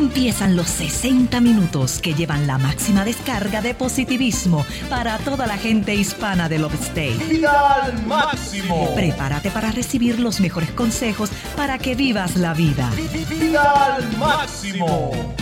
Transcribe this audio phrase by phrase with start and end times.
[0.00, 5.94] empiezan los 60 minutos que llevan la máxima descarga de positivismo para toda la gente
[5.94, 7.18] hispana del Upstate.
[7.28, 8.94] ¡Vida al máximo!
[8.94, 12.90] Prepárate para recibir los mejores consejos para que vivas la vida.
[13.28, 15.36] ¡Vida al máximo!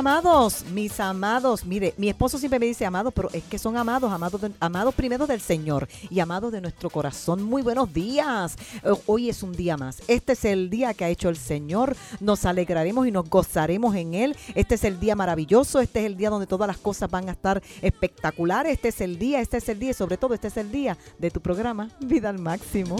[0.00, 4.10] Amados, mis amados, mire, mi esposo siempre me dice amados, pero es que son amados,
[4.10, 7.42] amados, de- amados primero del Señor y amados de nuestro corazón.
[7.42, 8.56] Muy buenos días.
[8.82, 9.98] Eh, Hoy es un día más.
[10.08, 11.94] Este es el día que ha hecho el Señor.
[12.18, 14.36] Nos alegraremos y nos gozaremos en Él.
[14.54, 15.80] Este es el día maravilloso.
[15.80, 18.72] Este es el día donde todas las cosas van a estar espectaculares.
[18.72, 20.96] Este es el día, este es el día y sobre todo este es el día
[21.18, 22.96] de tu programa Vida al Máximo.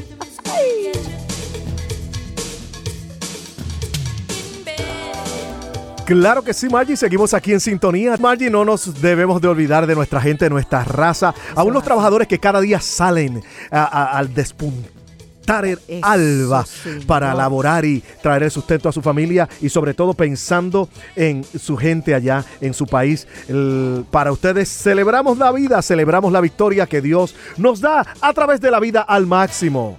[6.11, 6.97] Claro que sí, Margie.
[6.97, 8.17] Seguimos aquí en sintonía.
[8.19, 11.33] Margie, no nos debemos de olvidar de nuestra gente, de nuestra raza.
[11.55, 16.65] Aún los trabajadores que cada día salen a- a- al despuntar el alba
[17.07, 21.77] para laborar y traer el sustento a su familia y sobre todo pensando en su
[21.77, 23.29] gente allá en su país.
[23.49, 28.61] El- para ustedes celebramos la vida, celebramos la victoria que Dios nos da a través
[28.61, 29.97] de la vida al máximo.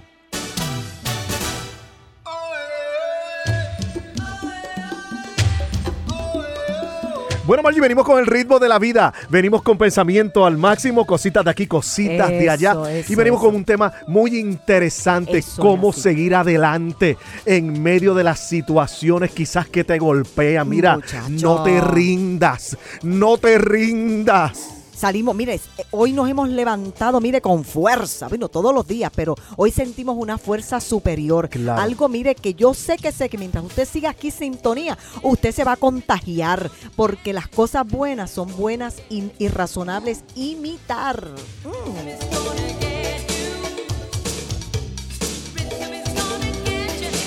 [7.44, 9.12] Bueno, Margie, venimos con el ritmo de la vida.
[9.28, 12.70] Venimos con pensamiento al máximo, cositas de aquí, cositas de allá.
[12.88, 13.48] Eso, y venimos eso.
[13.48, 19.82] con un tema muy interesante, cómo seguir adelante en medio de las situaciones quizás que
[19.82, 20.68] te golpean.
[20.68, 21.28] Mira, Muchacho.
[21.30, 24.81] no te rindas, no te rindas.
[25.02, 29.34] Salimos, mire, eh, hoy nos hemos levantado, mire, con fuerza, bueno, todos los días, pero
[29.56, 31.48] hoy sentimos una fuerza superior.
[31.48, 31.82] Claro.
[31.82, 35.64] Algo, mire, que yo sé que sé que mientras usted siga aquí sintonía, usted se
[35.64, 41.30] va a contagiar, porque las cosas buenas son buenas y, y razonables imitar.
[41.64, 42.31] Mm.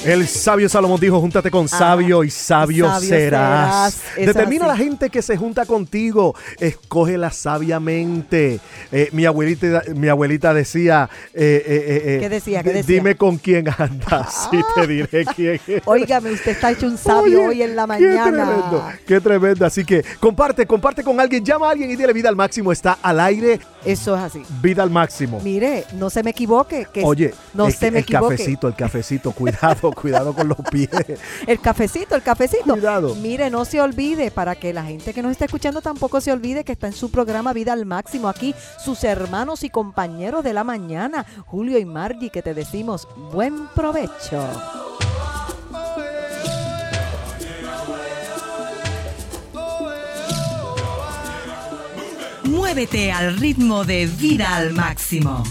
[0.05, 4.01] El sabio Salomón dijo, júntate con sabio y sabio, sabio serás.
[4.15, 4.71] Determina así.
[4.71, 8.59] la gente que se junta contigo, escógela sabiamente.
[8.91, 11.09] Eh, mi, abuelita, mi abuelita decía...
[11.33, 12.63] eh, eh, ¿Qué decía?
[12.63, 12.95] ¿Qué "Di- decía?
[12.95, 15.81] Dime con quién andas y te diré quién es.
[15.85, 18.99] Óigame, usted está hecho un sabio Oye, hoy en la Qué tremendo, mañana.
[19.07, 19.65] qué tremendo.
[19.65, 22.71] Así que comparte, comparte con alguien, llama a alguien y dile vida al máximo.
[22.71, 24.43] Está al aire, Eso es así.
[24.61, 25.39] vida al máximo.
[25.41, 26.87] Mire, no se me equivoque.
[26.91, 28.35] Que Oye, no el, se me el equivoque.
[28.35, 30.89] cafecito, el cafecito, cuidado, cuidado con los pies.
[31.47, 32.73] El cafecito, el cafecito.
[32.73, 33.15] Cuidado.
[33.15, 36.63] Mire, no se olvide, para que la gente que nos está escuchando tampoco se olvide
[36.63, 38.27] que está en su programa Vida al Máximo.
[38.27, 43.67] Aquí sus hermanos y compañeros de la mañana, Julio y Margie, que te decimos buen
[43.75, 44.41] provecho.
[52.45, 55.43] Muévete al ritmo de vida al máximo.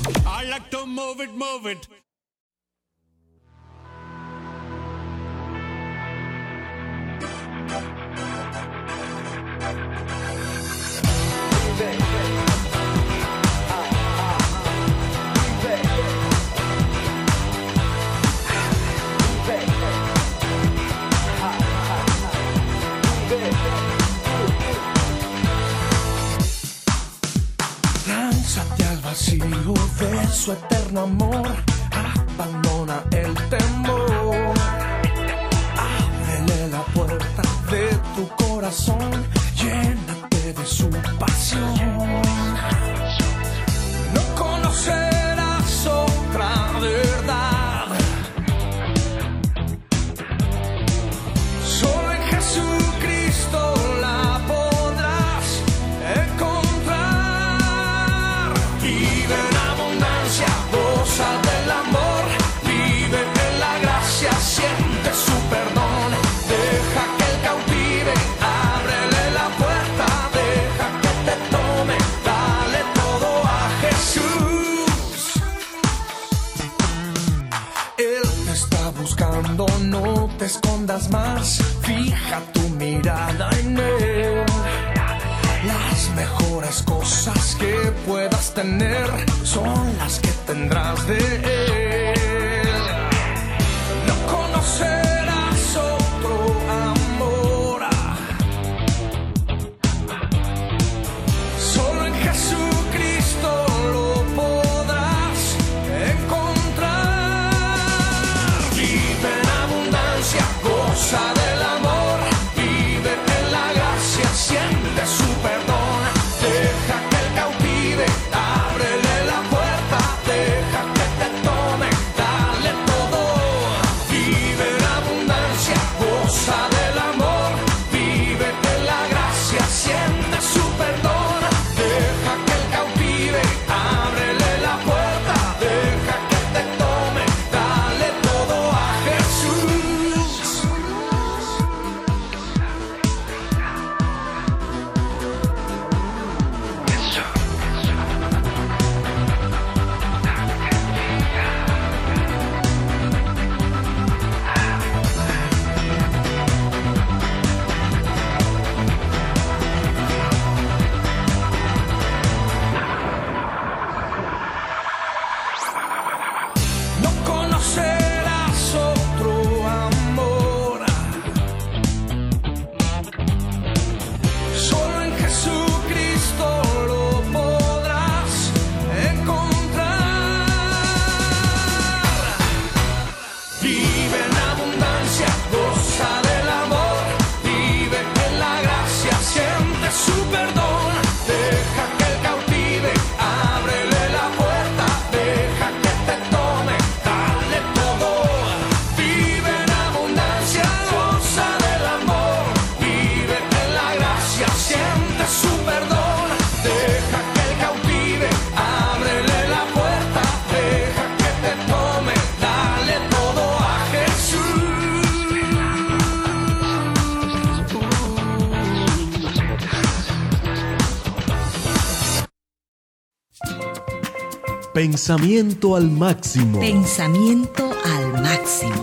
[224.74, 226.58] Pensamiento al máximo.
[226.58, 228.74] Pensamiento al máximo.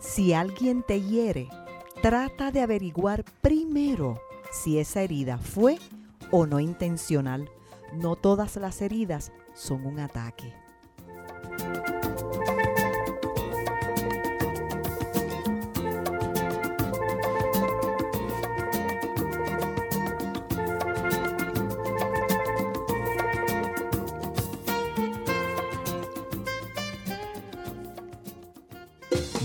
[0.00, 1.50] Si alguien te hiere,
[2.00, 4.18] trata de averiguar primero
[4.50, 5.78] si esa herida fue
[6.30, 7.50] o no intencional.
[7.94, 10.54] No todas las heridas son un ataque.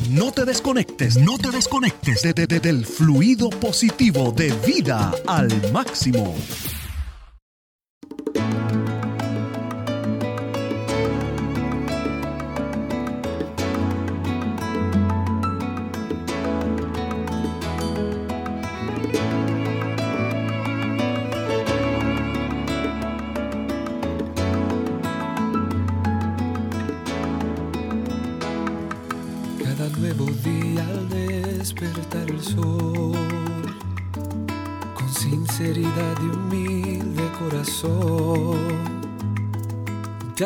[0.10, 5.50] No te desconectes, no te desconectes de- de- de- del fluido positivo de vida al
[5.72, 6.34] máximo.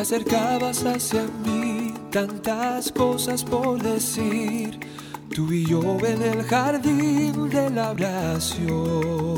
[0.02, 4.80] Acercabas hacia mí, tantas cosas por decir,
[5.32, 9.31] tú y yo en el jardín de la oración.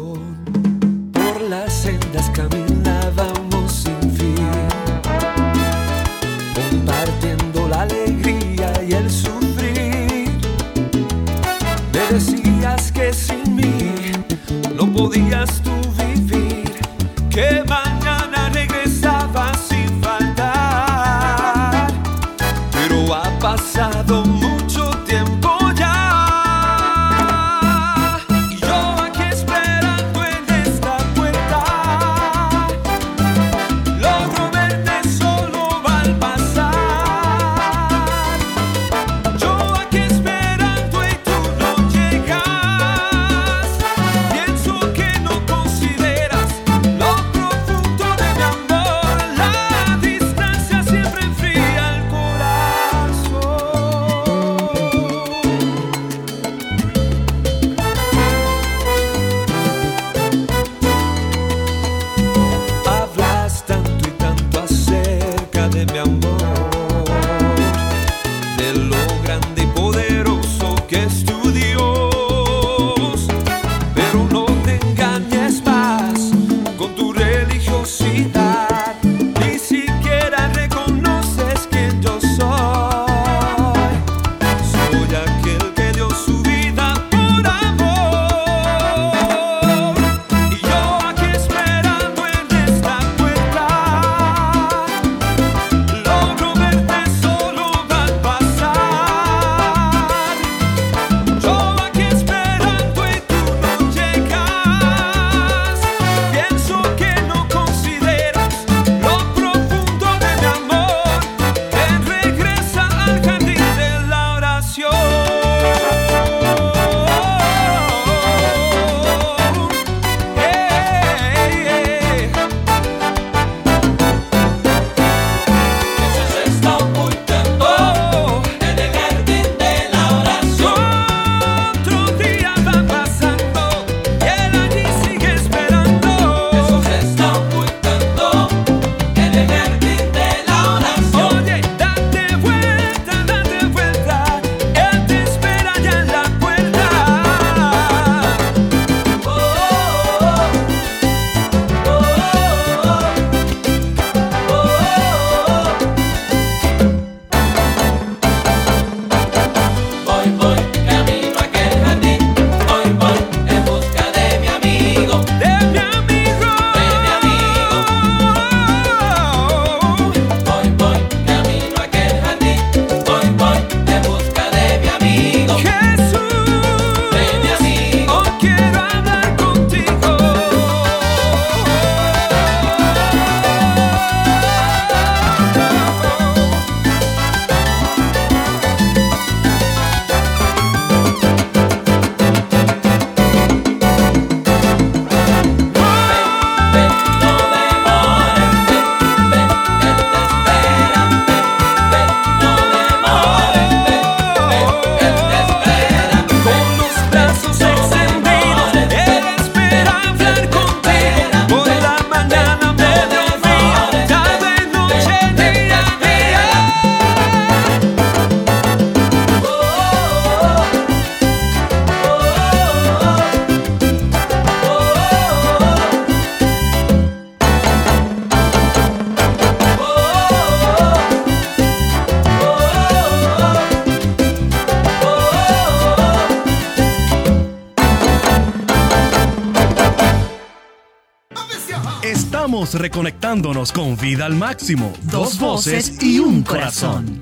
[242.84, 244.92] Reconectándonos con vida al máximo.
[245.04, 247.18] Dos voces y un corazón.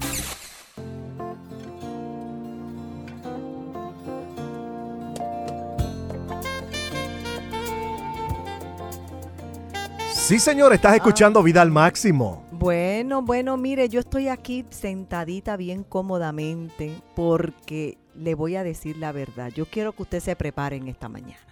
[10.12, 12.44] Sí, señor, estás escuchando Vida al Máximo.
[12.50, 19.12] Bueno, bueno, mire, yo estoy aquí sentadita bien cómodamente porque le voy a decir la
[19.12, 19.52] verdad.
[19.54, 21.46] Yo quiero que usted se prepare en esta mañana.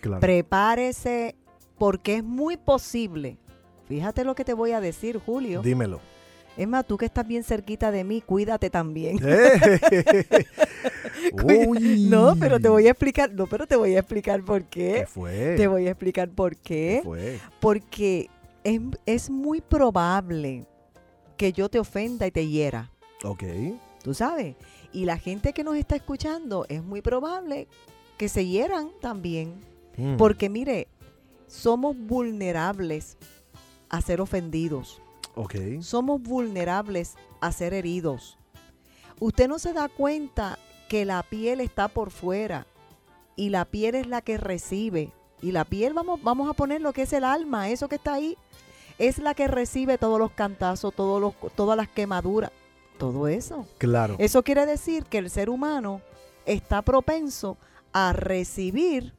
[0.00, 0.20] Claro.
[0.20, 1.36] Prepárese
[1.78, 3.38] porque es muy posible.
[3.88, 5.62] Fíjate lo que te voy a decir, Julio.
[5.62, 6.00] Dímelo.
[6.56, 9.18] Es más, tú que estás bien cerquita de mí, cuídate también.
[9.22, 10.46] Eh.
[11.68, 12.06] Uy.
[12.08, 15.00] No, pero te voy a explicar, no, pero te voy a explicar por qué.
[15.00, 15.54] ¿Qué fue?
[15.56, 17.00] Te voy a explicar por ¿Qué qué.
[17.04, 17.38] fue?
[17.60, 18.30] Porque
[18.64, 20.64] es, es muy probable
[21.36, 22.90] que yo te ofenda y te hiera.
[23.22, 23.44] Ok.
[24.02, 24.56] tú sabes.
[24.92, 27.68] Y la gente que nos está escuchando es muy probable
[28.16, 29.54] que se hieran también.
[29.96, 30.16] Mm.
[30.16, 30.88] Porque mire,
[31.46, 33.16] somos vulnerables
[33.88, 35.00] a ser ofendidos.
[35.34, 35.54] Ok.
[35.80, 38.38] Somos vulnerables a ser heridos.
[39.20, 42.66] Usted no se da cuenta que la piel está por fuera
[43.34, 45.12] y la piel es la que recibe.
[45.42, 48.14] Y la piel, vamos, vamos a poner lo que es el alma, eso que está
[48.14, 48.38] ahí,
[48.98, 52.50] es la que recibe todos los cantazos, todos los, todas las quemaduras,
[52.98, 53.66] todo eso.
[53.76, 54.16] Claro.
[54.18, 56.00] Eso quiere decir que el ser humano
[56.46, 57.58] está propenso
[57.92, 59.14] a recibir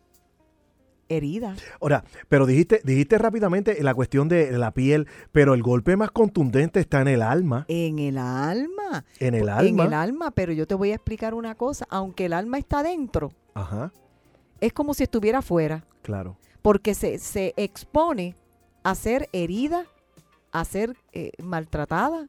[1.10, 1.62] heridas.
[1.82, 6.80] Ahora, pero dijiste, dijiste rápidamente la cuestión de la piel, pero el golpe más contundente
[6.80, 7.66] está en el alma.
[7.68, 9.06] En el alma.
[9.20, 9.86] En el En alma.
[9.86, 11.86] el alma, pero yo te voy a explicar una cosa.
[11.90, 13.92] Aunque el alma está dentro, Ajá,
[14.62, 16.38] es como si estuviera afuera, claro.
[16.62, 18.36] porque se, se expone
[18.84, 19.86] a ser herida,
[20.52, 22.28] a ser eh, maltratada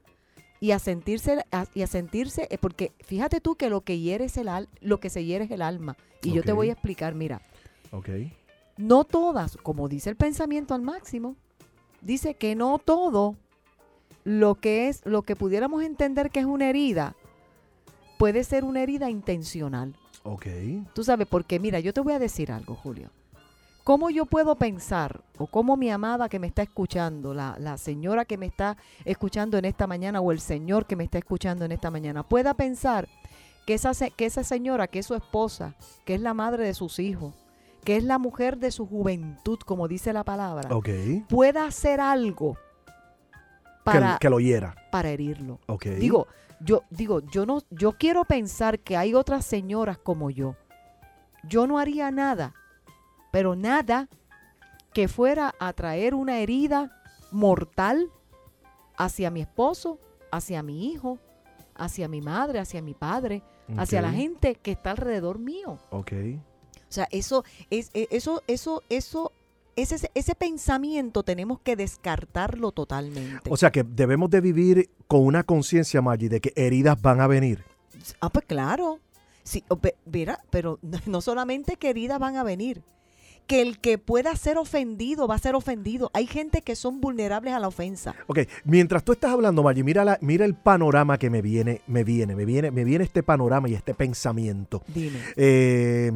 [0.61, 4.25] y a sentirse, a- y a sentirse, eh, porque fíjate tú que lo que hiere
[4.25, 5.97] es el al, lo que se hiere es el alma.
[6.23, 7.41] Y yo te voy a explicar, mira,
[7.93, 8.09] Ok.
[8.79, 11.37] No todas, como dice el pensamiento al máximo,
[12.01, 13.37] dice que no todo
[14.25, 17.17] lo que es, lo que pudiéramos entender que es una herida,
[18.19, 19.95] puede ser una herida intencional.
[20.23, 20.47] Ok.
[20.95, 23.11] Tú sabes, porque mira, yo te voy a decir algo, Julio.
[23.83, 28.27] ¿Cómo yo puedo pensar, o cómo mi amada que me está escuchando, la, la señora
[28.27, 31.73] que me está escuchando en esta mañana, o el señor que me está escuchando en
[31.73, 33.09] esta mañana, pueda pensar
[33.67, 36.99] que esa, que esa señora, que es su esposa, que es la madre de sus
[36.99, 37.35] hijos,
[37.89, 40.69] que es la mujer de su juventud, como dice la palabra,
[41.27, 42.59] pueda hacer algo
[43.83, 44.75] para, que lo hiera.
[44.93, 45.59] para herirlo?
[45.99, 46.27] Digo,
[46.61, 50.55] yo digo, yo no yo quiero pensar que hay otras señoras como yo.
[51.45, 52.53] Yo no haría nada,
[53.33, 54.11] pero nada
[54.93, 57.01] que fuera a traer una herida
[57.33, 58.11] mortal
[58.99, 59.99] hacia mi esposo,
[60.31, 61.19] hacia mi hijo,
[61.75, 63.43] hacia mi madre, hacia mi padre,
[63.79, 65.79] hacia la gente que está alrededor mío.
[66.89, 69.33] O sea, eso es e- eso eso eso
[69.77, 73.49] ese, ese pensamiento tenemos que descartarlo totalmente.
[73.51, 77.27] O sea que debemos de vivir con una conciencia, Maggie, de que heridas van a
[77.27, 77.63] venir.
[78.21, 78.99] Ah, pues claro.
[79.45, 79.65] Sí,
[80.05, 82.83] mira, pero no solamente que heridas van a venir,
[83.47, 86.11] que el que pueda ser ofendido va a ser ofendido.
[86.13, 88.15] Hay gente que son vulnerables a la ofensa.
[88.27, 92.05] Ok, mientras tú estás hablando, Maggie, mira, la, mira el panorama que me viene, me
[92.05, 94.83] viene, me viene, me viene este panorama y este pensamiento.
[94.89, 95.19] Dime.
[95.37, 96.13] Eh,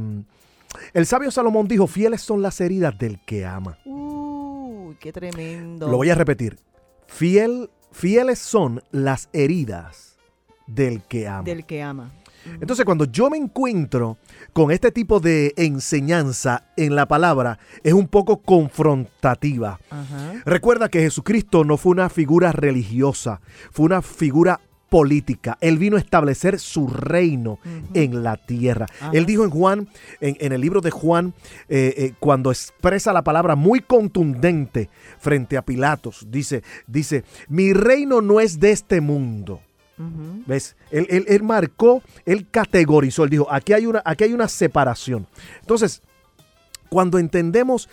[0.93, 3.79] el sabio Salomón dijo, fieles son las heridas del que ama.
[3.85, 5.89] Uy, qué tremendo.
[5.89, 6.59] Lo voy a repetir.
[7.07, 10.19] Fiel, fieles son las heridas
[10.67, 11.43] del que ama.
[11.43, 12.13] Del que ama.
[12.61, 14.19] Entonces, cuando yo me encuentro
[14.53, 19.79] con este tipo de enseñanza en la palabra, es un poco confrontativa.
[19.91, 20.43] Ajá.
[20.45, 24.61] Recuerda que Jesucristo no fue una figura religiosa, fue una figura
[24.93, 25.57] política.
[25.63, 27.59] Él vino a establecer su reino
[27.95, 28.85] en la tierra.
[29.01, 29.11] Ajá.
[29.15, 29.89] Él dijo en Juan,
[30.21, 31.33] en, en el libro de Juan,
[31.71, 38.21] eh, eh, cuando expresa la palabra muy contundente frente a Pilatos, dice, dice, mi reino
[38.21, 39.63] no es de este mundo.
[40.47, 40.77] ¿Ves?
[40.91, 45.27] Él, él- él marcó, él categorizó, él dijo, aquí hay, una, aquí hay una separación.
[45.61, 46.03] Entonces,
[46.91, 47.89] cuando entendemos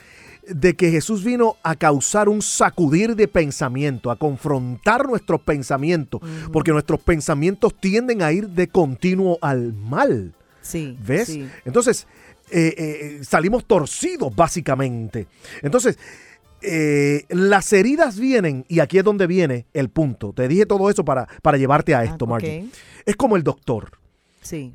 [0.47, 6.21] de que Jesús vino a causar un sacudir de pensamiento, a confrontar nuestros pensamientos,
[6.51, 10.33] porque nuestros pensamientos tienden a ir de continuo al mal.
[10.61, 10.97] Sí.
[11.05, 11.27] ¿Ves?
[11.27, 11.47] sí.
[11.65, 12.07] Entonces,
[12.51, 15.27] eh, eh, salimos torcidos, básicamente.
[15.61, 15.97] Entonces,
[16.61, 20.33] eh, las heridas vienen, y aquí es donde viene el punto.
[20.33, 22.69] Te dije todo eso para, para llevarte a esto, Ah, Margie.
[23.05, 23.91] Es como el doctor.
[24.41, 24.73] Sí.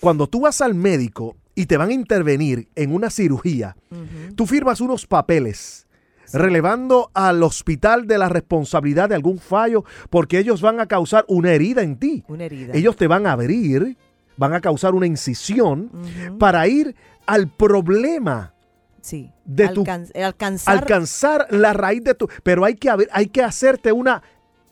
[0.00, 3.76] Cuando tú vas al médico y te van a intervenir en una cirugía,
[4.34, 5.86] tú firmas unos papeles
[6.32, 11.52] relevando al hospital de la responsabilidad de algún fallo porque ellos van a causar una
[11.52, 12.24] herida en ti.
[12.28, 12.72] Una herida.
[12.74, 13.96] Ellos te van a abrir,
[14.36, 15.90] van a causar una incisión
[16.38, 18.52] para ir al problema
[19.00, 19.30] Sí.
[19.44, 20.74] de tu- Alcan- alcanzar.
[20.78, 22.26] alcanzar la raíz de tu...
[22.42, 24.22] Pero hay que, haber- hay que hacerte una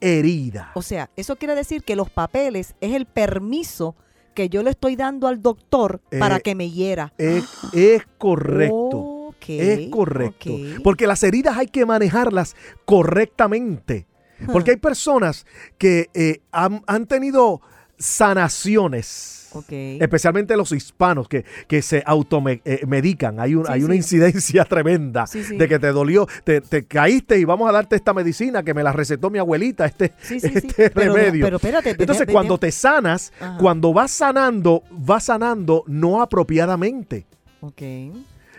[0.01, 0.73] herida.
[0.75, 3.95] o sea, eso quiere decir que los papeles es el permiso
[4.35, 7.12] que yo le estoy dando al doctor para Eh, que me hiera.
[7.18, 9.35] Es, es correcto.
[9.47, 10.53] Es correcto.
[10.85, 14.07] Porque las heridas hay que manejarlas correctamente.
[14.53, 15.47] Porque hay personas
[15.79, 17.61] que eh, han, han tenido
[18.03, 19.49] sanaciones.
[19.55, 19.67] Ok.
[19.71, 23.38] Especialmente los hispanos que, que se automedican.
[23.38, 27.38] Hay, un, Sí, hay una incidencia tremenda Sí, de que te dolió, te, te caíste
[27.38, 30.49] y vamos a darte esta medicina que me la recetó mi abuelita, este, Sí, sí,
[30.49, 30.53] sí.
[30.55, 31.45] este Pero- remedio.
[31.45, 33.59] pero espérate, Entonces, cuando te sanas, Ajá.
[33.59, 37.27] cuando vas sanando, vas sanando no apropiadamente.
[37.61, 37.83] Ok.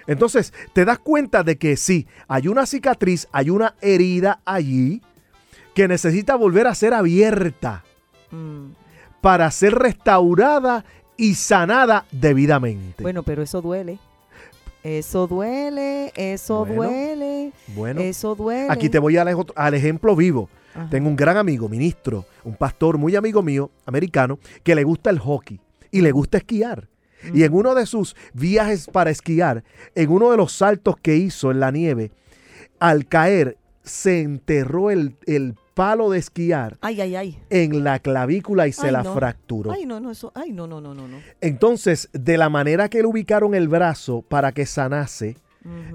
[0.06, 5.02] Entonces, te das cuenta de que sí, hay una cicatriz, hay una herida allí
[5.74, 7.84] que necesita volver a ser abierta
[8.30, 8.72] Mm.
[9.24, 10.84] Para ser restaurada
[11.16, 13.02] y sanada debidamente.
[13.02, 13.98] Bueno, pero eso duele.
[14.84, 18.68] Eso duele, eso Bueno, duele, Bueno, eso duele.
[18.70, 20.50] aquí te voy al, ej- al ejemplo vivo.
[20.76, 20.90] Ajá.
[20.90, 25.20] Tengo un gran amigo, ministro, un pastor muy amigo mío, americano, que le gusta el
[25.20, 26.90] hockey y le gusta esquiar.
[27.34, 29.64] Y en uno de sus viajes para esquiar,
[29.96, 32.12] en uno de los saltos que hizo en la nieve,
[32.80, 37.40] al caer, se enterró el, el palo de esquiar Ay, ay, ay.
[37.50, 39.14] en la clavícula y se la no.
[39.14, 39.72] fracturó.
[39.72, 40.32] Ay, no, no, eso.
[40.36, 41.18] Ay, no, no, no, no, no.
[41.42, 45.38] Entonces, de la manera que le ubicaron el brazo para que sanase,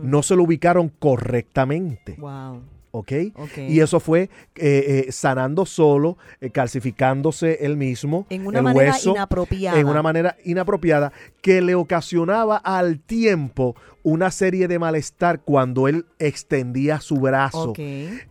[0.02, 2.16] no se lo ubicaron correctamente.
[2.18, 2.62] Wow.
[2.90, 3.12] ¿Ok?
[3.34, 3.58] Ok.
[3.68, 8.92] Y eso fue eh, eh, sanando solo, eh, calcificándose él mismo, En una el manera
[8.92, 9.78] hueso, inapropiada.
[9.78, 16.06] en una manera inapropiada, que le ocasionaba al tiempo una serie de malestar cuando él
[16.18, 17.70] extendía su brazo.
[17.70, 17.80] Ok.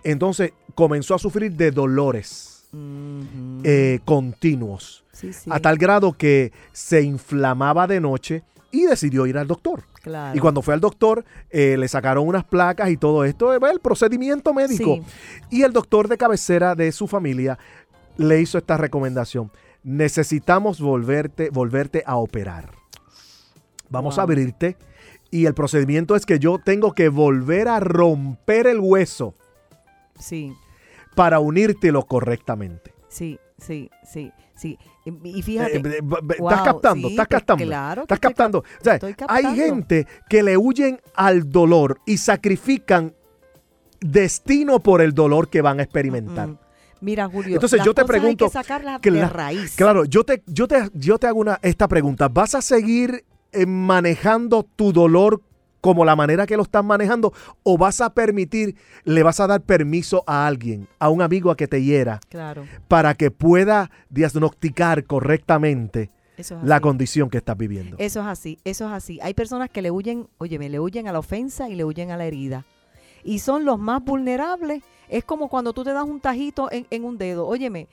[0.03, 2.53] Entonces comenzó a sufrir de dolores
[4.05, 5.49] continuos, sí, sí.
[5.51, 9.83] a tal grado que se inflamaba de noche y decidió ir al doctor.
[10.07, 10.35] Claro.
[10.37, 13.79] Y cuando fue al doctor, eh, le sacaron unas placas y todo esto, eh, el
[13.79, 14.95] procedimiento médico.
[15.49, 15.57] Sí.
[15.57, 17.57] Y el doctor de cabecera de su familia
[18.17, 19.51] le hizo esta recomendación.
[19.83, 22.71] Necesitamos volverte, volverte a operar.
[23.89, 24.75] Vamos a abrirte.
[25.29, 29.33] Y el procedimiento es que yo tengo que volver a romper el hueso
[30.17, 30.53] Sí,
[31.15, 32.93] para unírtelo correctamente.
[33.09, 34.77] sí, sí, sí, sí.
[35.05, 35.77] Y, Eh, fíjate.
[35.77, 37.65] eh, b- wow, estás captando, sí, estás pues captando.
[37.65, 38.59] claro estás estoy captando.
[38.59, 39.55] O sea, estoy hay captando.
[39.55, 43.13] gente que le huyen al dolor y sacrifican
[43.99, 46.47] destino por el dolor que van a experimentar.
[46.49, 46.57] Mm.
[46.99, 47.53] Mira, Julio.
[47.55, 49.75] Entonces, las yo te cosas pregunto, Hay que sacarlas de la- raíz.
[49.75, 52.27] Claro, yo te, yo te, yo te hago una, esta pregunta.
[52.27, 55.41] ¿Vas a seguir eh, manejando tu dolor
[55.87, 57.31] como la manera que lo estás manejando?
[57.63, 61.55] ¿O vas a permitir, le vas a dar permiso a alguien, a un amigo a
[61.55, 62.65] que te hiera, Claro.
[62.89, 67.95] para que pueda diagnosticar correctamente es la condición que estás viviendo?
[67.99, 69.17] Eso es así, eso es así.
[69.23, 72.17] Hay personas que le huyen, óyeme, le huyen a la ofensa y le huyen a
[72.17, 72.65] la herida.
[73.23, 74.83] Y son los más vulnerables.
[75.07, 77.47] Es como cuando tú te das un tajito en, en un dedo.
[77.47, 77.87] Óyeme,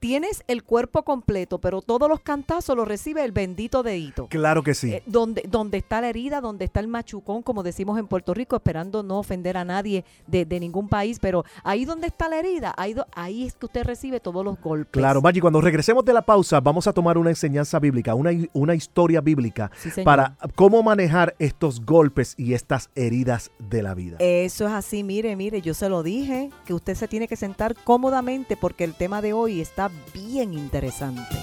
[0.00, 4.26] tienes el cuerpo completo, pero todos los cantazos los recibe el bendito dedito.
[4.28, 4.94] Claro que sí.
[4.94, 8.56] Eh, donde, donde está la herida, donde está el machucón, como decimos en Puerto Rico,
[8.56, 12.74] esperando no ofender a nadie de, de ningún país, pero ahí donde está la herida,
[12.78, 14.90] ahí, do- ahí es que usted recibe todos los golpes.
[14.98, 18.74] Claro, Maggi, cuando regresemos de la pausa, vamos a tomar una enseñanza bíblica, una, una
[18.74, 24.16] historia bíblica Sí, para cómo manejar estos golpes y estas heridas de la vida.
[24.20, 27.74] Eso es así, mire, mire, yo se lo dije, que usted se tiene que sentar
[27.84, 31.36] cómodamente porque el tema de hoy está bien interesante.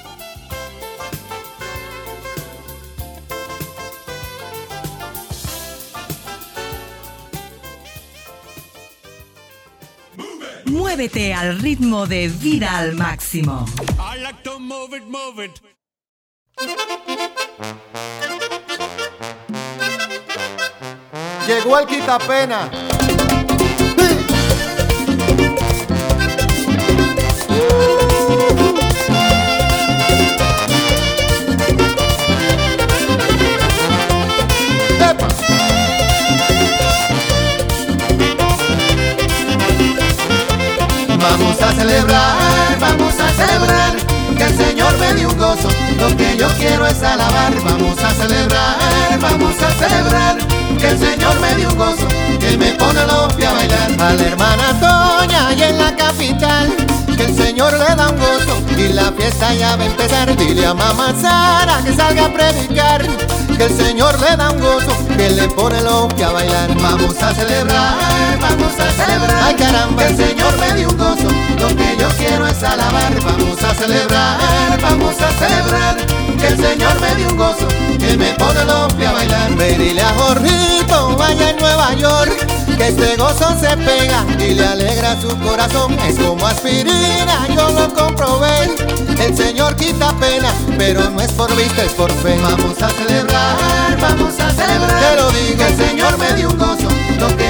[10.66, 13.66] Muévete al ritmo de vida al máximo.
[14.00, 15.62] I like to move it, move it.
[21.48, 22.70] Llegó el quitapena.
[27.50, 27.97] ¡Epa!
[41.60, 43.96] Vamos a celebrar, vamos a celebrar
[44.38, 45.70] que el Señor me dio un gozo.
[46.00, 47.52] Lo que yo quiero es alabar.
[47.64, 48.78] Vamos a celebrar,
[49.20, 50.38] vamos a celebrar
[50.80, 52.08] que el Señor me dio un gozo.
[52.40, 53.92] Que me pone los pies a bailar.
[54.00, 56.76] A la hermana Toña y en la capital.
[57.18, 60.36] Que el Señor le da un gozo y la fiesta ya va a empezar.
[60.38, 63.02] Dile a mamá Sara que salga a predicar.
[63.58, 66.70] Que el Señor le da un gozo, que le pone los pies a bailar.
[66.80, 67.96] Vamos a celebrar,
[68.40, 69.44] vamos a celebrar.
[69.44, 71.47] Ay caramba, el Señor me dio un gozo.
[71.60, 73.14] Lo que yo quiero es alabar.
[73.24, 75.98] Vamos a celebrar, vamos a celebrar.
[76.38, 77.68] Que el el Señor me dio un gozo
[78.00, 79.56] que me pone los pies a bailar.
[79.56, 84.66] Ve dile a Jorgito allá en Nueva York que este gozo se pega y le
[84.66, 85.98] alegra su corazón.
[86.08, 88.76] Es como aspirina, yo lo comprobé.
[89.20, 92.38] El Señor quita pena, pero no es por vista, es por fe.
[92.42, 95.00] Vamos a celebrar, vamos a celebrar.
[95.00, 96.77] Te lo digo, el Señor me dio un gozo.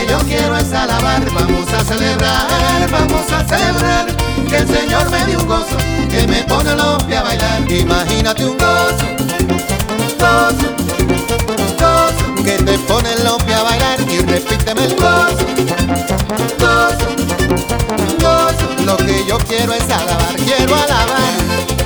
[0.09, 1.23] Yo quiero es alabar.
[1.33, 4.05] Vamos a celebrar, vamos a celebrar.
[4.49, 5.77] Que el Señor me dio un gozo
[6.09, 7.71] que me pone los pies a bailar.
[7.71, 9.05] Imagínate un gozo,
[10.17, 10.67] gozo,
[11.79, 15.45] gozo que te pone los pies a bailar y repíteme el gozo,
[16.59, 17.07] gozo,
[18.21, 18.85] gozo.
[18.85, 21.76] Lo que yo quiero es alabar, quiero alabar.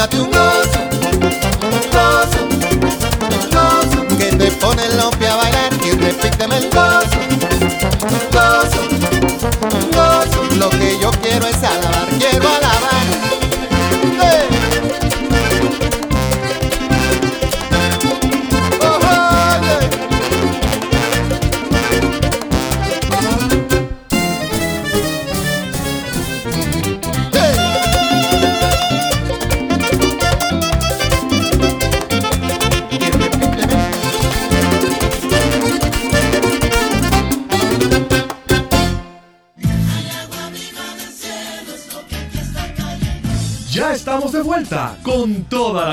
[0.00, 0.39] Imagínate un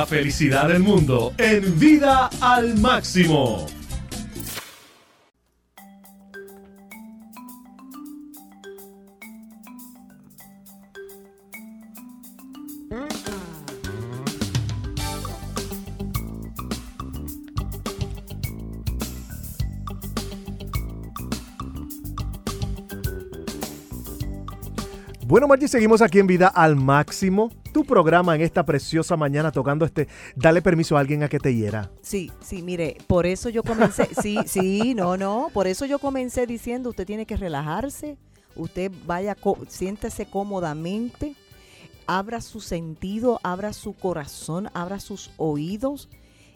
[0.07, 3.65] felicidad del mundo en Vida al Máximo.
[25.37, 27.51] Bueno, Margie, seguimos aquí en Vida al Máximo.
[27.71, 30.07] Tu programa en esta preciosa mañana tocando este.
[30.35, 31.91] Dale permiso a alguien a que te hiera.
[32.01, 36.47] Sí, sí, mire, por eso yo comencé, sí, sí, no, no, por eso yo comencé
[36.47, 38.17] diciendo, usted tiene que relajarse,
[38.55, 41.35] usted vaya, siéntese cómodamente,
[42.07, 46.09] abra su sentido, abra su corazón, abra sus oídos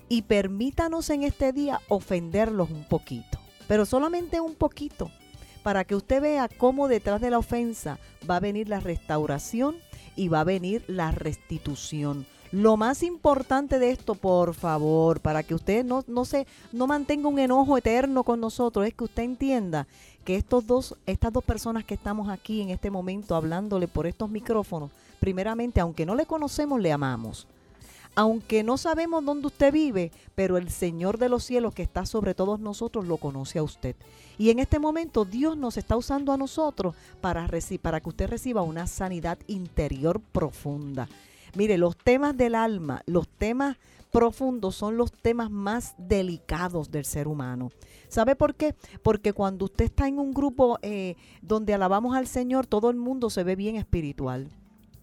[0.10, 5.12] y permítanos en este día ofenderlos un poquito, pero solamente un poquito,
[5.64, 9.76] para que usted vea cómo detrás de la ofensa va a venir la restauración
[10.16, 12.26] y va a venir la restitución.
[12.52, 17.30] Lo más importante de esto, por favor, para que usted no, no, se, no mantenga
[17.30, 19.88] un enojo eterno con nosotros, es que usted entienda
[20.26, 24.30] que estos dos, estas dos personas que estamos aquí en este momento hablándole por estos
[24.30, 27.48] micrófonos, primeramente, aunque no le conocemos, le amamos.
[28.16, 32.34] Aunque no sabemos dónde usted vive, pero el Señor de los cielos que está sobre
[32.34, 33.96] todos nosotros lo conoce a usted.
[34.38, 37.48] Y en este momento Dios nos está usando a nosotros para,
[37.82, 41.08] para que usted reciba una sanidad interior profunda.
[41.56, 43.78] Mire, los temas del alma, los temas
[44.12, 47.72] profundos son los temas más delicados del ser humano.
[48.10, 48.76] ¿Sabe por qué?
[49.02, 53.30] Porque cuando usted está en un grupo eh, donde alabamos al Señor, todo el mundo
[53.30, 54.50] se ve bien espiritual.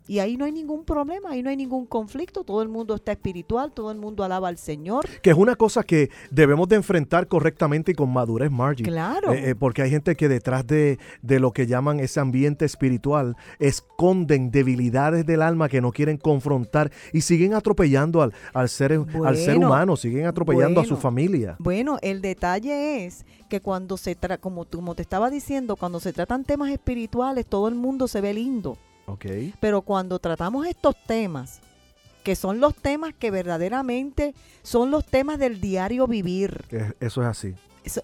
[0.09, 3.13] Y ahí no hay ningún problema, ahí no hay ningún conflicto, todo el mundo está
[3.13, 5.07] espiritual, todo el mundo alaba al Señor.
[5.23, 8.85] Que es una cosa que debemos de enfrentar correctamente y con madurez, Margie.
[8.85, 9.33] Claro.
[9.33, 13.37] Eh, eh, porque hay gente que detrás de, de lo que llaman ese ambiente espiritual
[13.59, 19.37] esconden debilidades del alma que no quieren confrontar y siguen atropellando al, al, ser, al
[19.37, 21.57] ser humano, siguen atropellando a su familia.
[21.59, 26.15] Bueno, el detalle es que cuando se trata, como, como te estaba diciendo, cuando se
[26.15, 28.79] tratan temas espirituales, todo el mundo se ve lindo.
[29.09, 29.27] Ok.
[29.61, 31.61] Pero cuando tratamos estos temas,
[32.23, 36.65] que son los temas que verdaderamente son los temas del diario vivir,
[37.01, 37.55] Eso es así.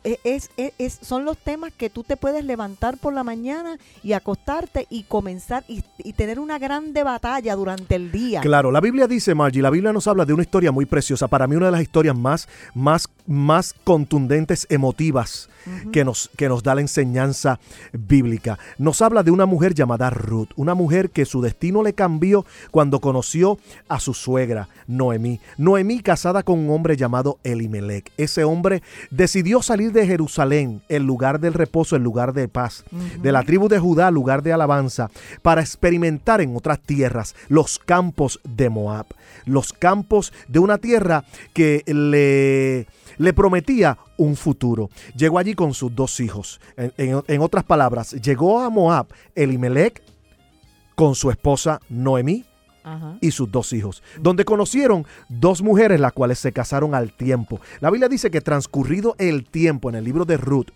[0.02, 3.76] E, es, es- es- son los temas que tú te puedes levantar por la mañana
[4.02, 8.40] y acostarte y comenzar y, y tener una grande batalla durante el día.
[8.40, 11.28] Claro, la Biblia dice, Margie, la Biblia nos habla de una historia muy preciosa.
[11.28, 15.48] Para mí, una de las historias más, más, más contundentes, emotivas,
[15.92, 17.58] que, nos, que nos da la enseñanza
[17.92, 18.58] bíblica.
[18.78, 23.00] Nos habla de una mujer llamada Ruth, una mujer que su destino le cambió cuando
[23.00, 23.58] conoció
[23.88, 25.40] a su suegra, Noemí.
[25.56, 28.12] Noemí casada con un hombre llamado Elimelech.
[28.16, 32.84] Ese hombre decidió salir de Jerusalén, el lugar del reposo, el lugar de paz,
[33.22, 35.10] de la tribu de Judá, lugar de alabanza,
[35.42, 39.06] para experimentar en otras tierras los campos de Moab,
[39.46, 42.86] los campos de una tierra que le,
[43.18, 44.90] le prometía un futuro.
[45.16, 46.60] Llegó allí con sus dos hijos.
[46.76, 50.02] En, en- en otras palabras, llegó a Moab Elimelech
[50.94, 52.44] con su esposa Noemí
[52.84, 53.16] Ajá.
[53.20, 57.60] y sus dos hijos, donde conocieron dos mujeres las cuales se casaron al tiempo.
[57.80, 60.68] La Biblia dice que transcurrido el tiempo en el libro de Ruth,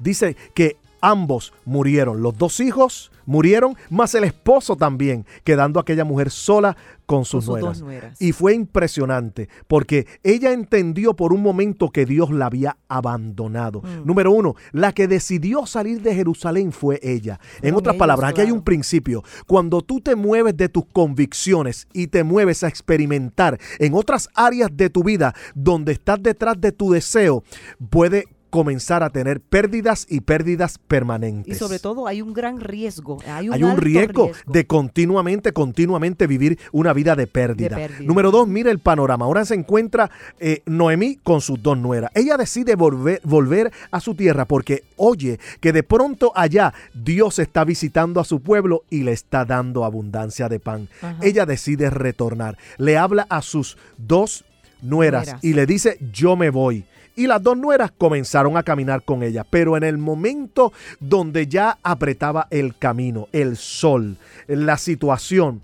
[0.00, 0.76] dice que
[1.10, 7.24] ambos murieron, los dos hijos murieron, más el esposo también, quedando aquella mujer sola con
[7.24, 8.20] sus, sus nueras.
[8.20, 13.82] Y fue impresionante, porque ella entendió por un momento que Dios la había abandonado.
[13.82, 14.06] Mm.
[14.06, 17.38] Número uno, la que decidió salir de Jerusalén fue ella.
[17.60, 19.22] en otras ellos, palabras, aquí hay un principio.
[19.46, 24.70] Cuando tú te mueves de tus convicciones y te mueves a experimentar en otras áreas
[24.72, 27.44] de tu vida donde estás detrás de tu deseo,
[27.90, 31.56] puede comenzar a tener pérdidas y pérdidas permanentes.
[31.56, 33.18] Y sobre todo hay un gran riesgo.
[33.26, 37.70] Hay un, Hay un alto riesgo, de continuamente, continuamente vivir una vida de pérdida.
[37.70, 38.06] De pérdida.
[38.06, 39.24] Número dos, mira el panorama.
[39.24, 42.12] Ahora se encuentra eh, Noemí con sus dos nueras.
[42.14, 47.64] Ella decide volver, volver a su tierra porque oye que de pronto allá Dios está
[47.64, 50.88] visitando a su pueblo y le está dando abundancia de pan.
[51.02, 51.16] Ajá.
[51.22, 52.56] Ella decide retornar.
[52.78, 54.44] Le habla a sus dos
[54.80, 55.44] nueras, Nueras.
[55.44, 56.84] y le dice, yo me voy.
[57.16, 61.78] Y las dos nueras comenzaron a caminar con ella, pero en el momento donde ya
[61.82, 64.16] apretaba el camino, el sol,
[64.48, 65.62] la situación,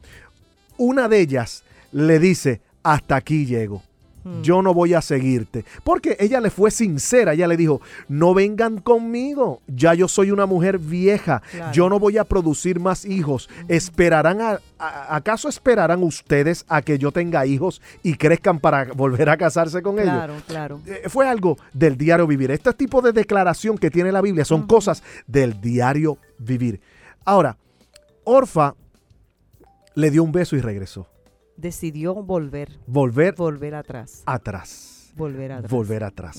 [0.77, 3.83] una de ellas le dice, hasta aquí llego.
[4.23, 4.43] Hmm.
[4.43, 5.65] Yo no voy a seguirte.
[5.83, 7.33] Porque ella le fue sincera.
[7.33, 9.63] Ella le dijo, no vengan conmigo.
[9.67, 11.43] Ya yo soy una mujer vieja.
[11.51, 11.73] Claro.
[11.73, 13.49] Yo no voy a producir más hijos.
[13.69, 19.31] ¿Esperarán a, a- ¿Acaso esperarán ustedes a que yo tenga hijos y crezcan para volver
[19.31, 20.13] a casarse con ellos?
[20.13, 20.81] Claro, claro.
[20.87, 22.51] Eh, fue algo del diario vivir.
[22.51, 26.81] Este tipo de declaración que tiene la Biblia son cosas del diario vivir.
[27.25, 27.57] Ahora,
[28.25, 28.75] Orfa
[29.95, 31.07] le dio un beso y regresó.
[31.61, 35.13] Decidió volver, Volver volver atrás, atrás.
[35.17, 35.71] volver atrás.
[35.71, 36.39] Volver atrás.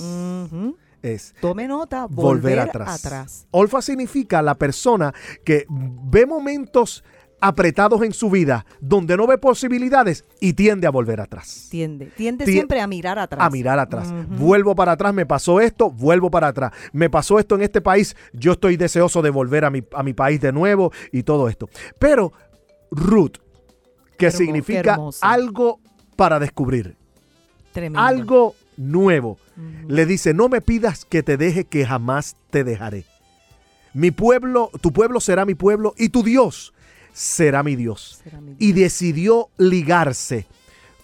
[1.01, 3.05] Es Tome nota, volver, volver, atrás.
[3.05, 3.47] atrás.
[3.51, 7.03] Orfa significa la persona que ve momentos
[7.43, 11.67] apretados en su vida donde no ve posibilidades y tiende a volver atrás.
[11.71, 13.43] Tiende, tiende Tie- siempre a mirar atrás.
[13.43, 14.13] a mirar atrás.
[14.29, 16.71] Vuelvo para atrás, me pasó esto, vuelvo para atrás.
[16.93, 20.13] Me pasó esto en este país, yo estoy deseoso de volver a mi, a mi
[20.13, 21.67] país de nuevo y todo esto.
[21.97, 22.31] Pero
[22.91, 23.37] Ruth,
[24.21, 25.79] que significa algo
[26.15, 26.95] para descubrir,
[27.71, 27.99] Tremendo.
[27.99, 29.37] algo nuevo,
[29.87, 33.05] le dice, no me pidas que te deje, que jamás te dejaré.
[33.93, 36.73] Mi pueblo, tu pueblo será mi pueblo y tu Dios
[37.13, 38.75] será mi Dios Será mi y Dios.
[38.75, 40.45] decidió ligarse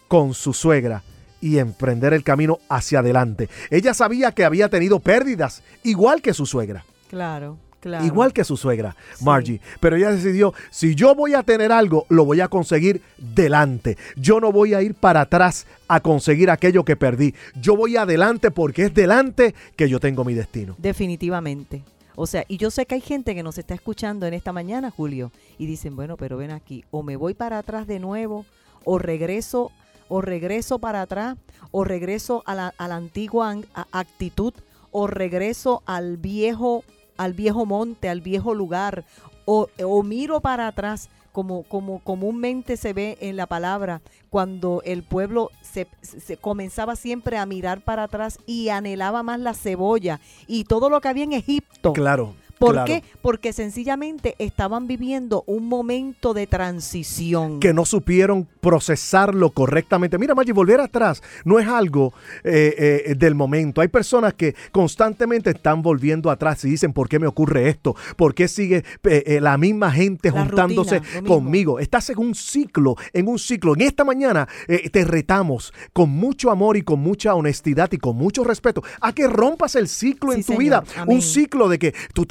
[0.08, 1.04] con su suegra
[1.42, 3.50] y emprender el camino hacia adelante.
[3.70, 8.06] Ella sabía que había tenido pérdidas, igual que su suegra, Claro, claro.
[8.06, 9.26] igual que su suegra, Sí.
[9.26, 9.62] Margie.
[9.80, 13.98] Pero ella decidió, si yo voy a tener algo, lo voy a conseguir delante.
[14.16, 17.34] Yo no voy a ir para atrás a conseguir aquello que perdí.
[17.60, 20.76] Yo voy adelante porque es delante que yo tengo mi destino.
[20.78, 21.84] Definitivamente.
[22.16, 24.90] O sea, y yo sé que hay gente que nos está escuchando en esta mañana,
[24.90, 28.44] Julio, y dicen, bueno, pero ven aquí, o me voy para atrás de nuevo,
[28.84, 29.72] o regreso,
[30.10, 31.38] o regreso para atrás,
[31.70, 33.56] o regreso a la, a la antigua
[33.92, 34.54] actitud,
[34.90, 36.84] o regreso al viejo,
[37.18, 39.04] al viejo monte, al viejo lugar,
[39.46, 45.04] o, o miro para atrás, como, como comúnmente se ve en la palabra, cuando el
[45.04, 50.64] pueblo se, se comenzaba siempre a mirar para atrás y anhelaba más la cebolla y
[50.64, 51.94] todo lo que había en Egipto.
[51.94, 52.36] Claro.
[52.60, 52.86] ¿Por claro.
[52.88, 53.04] qué?
[53.22, 57.60] Porque sencillamente estaban viviendo un momento de transición.
[57.60, 60.18] que no supieron procesarlo correctamente.
[60.18, 63.82] Mira, Maggi, volver atrás no es algo eh, eh, del momento.
[63.82, 67.96] Hay personas que constantemente están volviendo atrás y dicen, ¿por qué me ocurre esto?
[68.16, 71.80] ¿Por qué sigue eh, la misma gente La juntándose rutina, conmigo?
[71.80, 73.74] Estás en un ciclo, en un ciclo.
[73.76, 74.48] En esta mañana
[74.92, 79.28] te retamos con mucho amor y con mucha honestidad y con mucho respeto a que
[79.28, 80.62] rompas el ciclo Sí, en tu señor.
[80.64, 80.84] vida.
[80.98, 81.16] Amén.
[81.18, 82.26] Un ciclo de que tú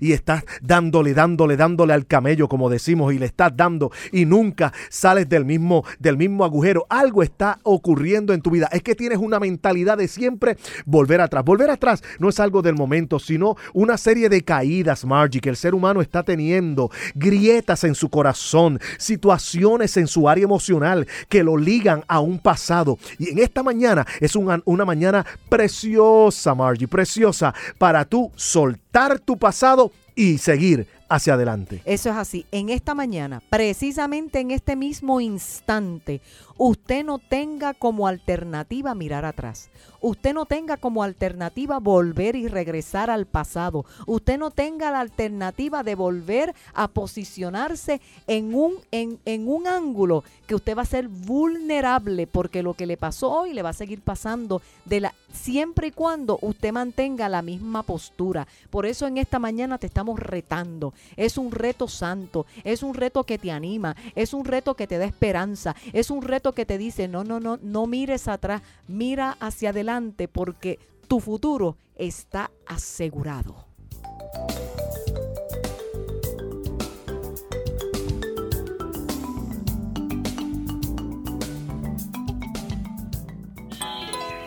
[0.00, 4.72] y estás dándole, dándole, dándole al camello, como decimos, y le estás dando y nunca
[4.90, 6.86] sales del mismo mismo, del mismo agujero.
[6.88, 8.68] Algo está ocurriendo en tu vida.
[8.72, 11.44] Es que tienes una mentalidad de siempre volver atrás.
[11.44, 15.56] Volver atrás no es algo del momento, sino una serie de caídas, Margie, que el
[15.56, 21.56] ser humano está teniendo, grietas en su corazón, situaciones en su área emocional que lo
[21.56, 22.98] ligan a un pasado.
[23.18, 28.83] Y en esta mañana es una, una mañana preciosa, Margie, preciosa, para tú soltar
[29.24, 31.82] tu pasado y seguir hacia adelante.
[31.84, 32.46] Eso es así.
[32.52, 36.20] En esta mañana, precisamente en este mismo instante,
[36.56, 39.70] usted no tenga como alternativa mirar atrás.
[40.00, 43.86] Usted no tenga como alternativa volver y regresar al pasado.
[44.06, 50.22] Usted no tenga la alternativa de volver a posicionarse en un, en, en un ángulo
[50.46, 53.72] que usted va a ser vulnerable porque lo que le pasó hoy le va a
[53.72, 58.46] seguir pasando de la, siempre y cuando usted mantenga la misma postura.
[58.70, 60.92] Por eso en esta mañana te estamos retando.
[61.16, 64.98] Es un reto santo, es un reto que te anima, es un reto que te
[64.98, 69.36] da esperanza, es un reto que te dice, no, no, no, no mires atrás, mira
[69.40, 70.78] hacia adelante porque
[71.08, 73.66] tu futuro está asegurado.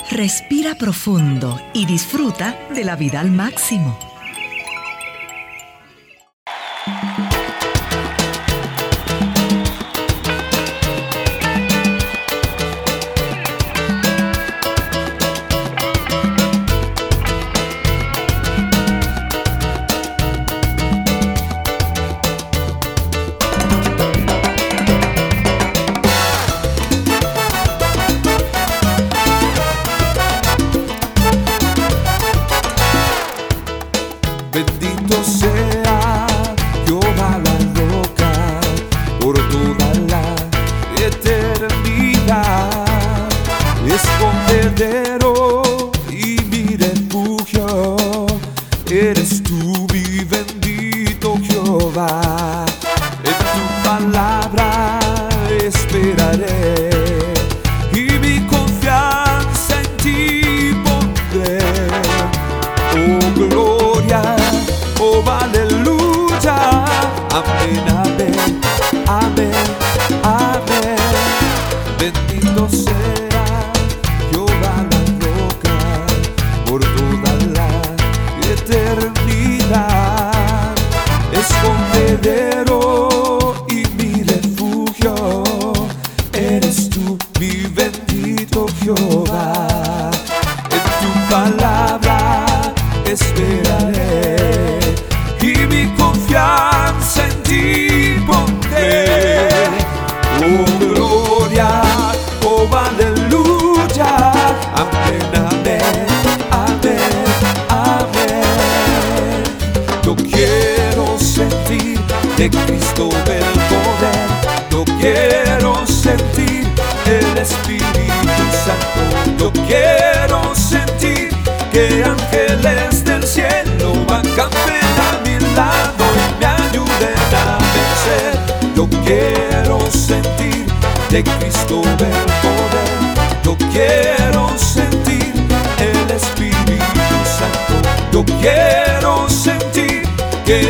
[0.10, 3.98] Respira profundo y disfruta de la vida al máximo.
[35.08, 35.57] Bendito sea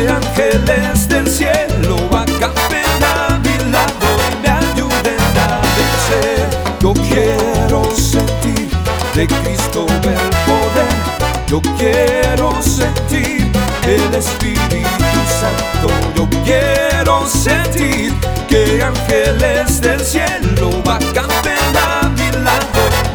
[0.08, 6.48] ángeles del cielo van campeando a mi lado y me ayuden a vencer.
[6.80, 8.68] Yo quiero sentir
[9.14, 10.98] de Cristo el poder.
[11.46, 13.50] Yo quiero sentir
[13.84, 15.88] el Espíritu Santo.
[16.14, 18.12] Yo quiero sentir
[18.48, 21.30] que ángeles del cielo bajan
[21.76, 23.07] a mi lado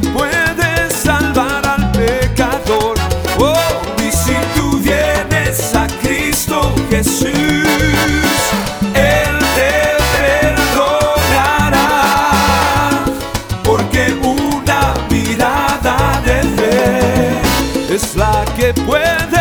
[0.00, 2.96] puede salvar al pecador.
[3.38, 3.54] Oh,
[3.98, 7.28] y si tú vienes a Cristo Jesús,
[8.94, 11.80] Él te perdonará,
[13.64, 19.35] porque una mirada de fe es la que puede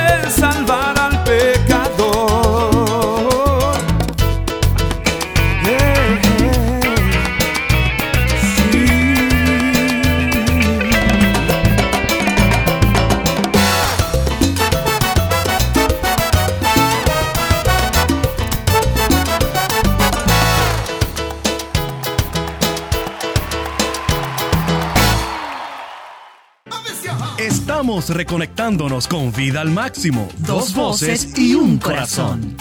[28.56, 30.30] Estamos reconectándonos con Vida al Máximo.
[30.38, 32.56] Dos voces y un corazón.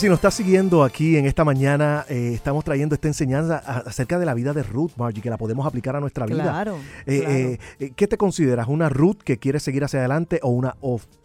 [0.00, 4.24] Si nos estás siguiendo aquí en esta mañana, eh, estamos trayendo esta enseñanza acerca de
[4.24, 6.42] la vida de Ruth, Margie, que la podemos aplicar a nuestra vida.
[6.42, 7.34] Claro, Eh, claro.
[7.80, 8.66] eh, ¿Qué te consideras?
[8.68, 10.74] ¿Una Ruth que quiere seguir hacia adelante o una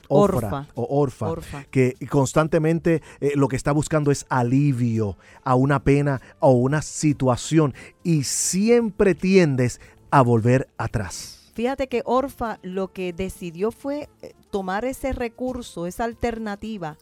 [0.10, 0.68] Orfa.
[0.76, 1.64] o orfa, Orfa.
[1.72, 7.74] que constantemente eh, lo que está buscando es alivio a una pena o una situación
[8.04, 9.80] y siempre tiendes
[10.12, 11.50] a volver atrás?
[11.54, 14.10] Fíjate que Orfa lo que decidió fue
[14.52, 16.98] tomar ese recurso, esa alternativa